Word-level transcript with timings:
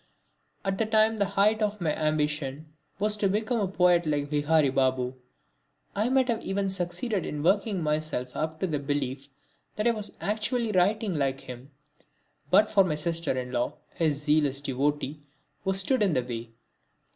At 0.65 0.79
the 0.79 0.87
time 0.87 1.17
the 1.17 1.25
height 1.37 1.61
of 1.61 1.79
my 1.79 1.95
ambition 1.95 2.73
was 2.97 3.15
to 3.17 3.29
become 3.29 3.59
a 3.59 3.67
poet 3.67 4.07
like 4.07 4.31
Vihari 4.31 4.71
Babu. 4.73 5.13
I 5.95 6.09
might 6.09 6.27
have 6.27 6.41
even 6.41 6.69
succeeded 6.69 7.23
in 7.23 7.43
working 7.43 7.83
myself 7.83 8.35
up 8.35 8.59
to 8.61 8.65
the 8.65 8.79
belief 8.79 9.27
that 9.75 9.87
I 9.87 9.91
was 9.91 10.15
actually 10.19 10.71
writing 10.71 11.13
like 11.13 11.41
him, 11.41 11.69
but 12.49 12.71
for 12.71 12.83
my 12.83 12.95
sister 12.95 13.37
in 13.37 13.51
law, 13.51 13.73
his 13.93 14.23
zealous 14.23 14.59
devotee, 14.59 15.21
who 15.63 15.73
stood 15.75 16.01
in 16.01 16.13
the 16.13 16.23
way. 16.23 16.49